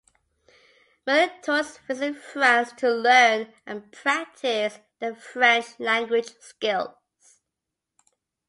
[1.05, 6.95] Many tourists visit France to learn and practice their French language skills.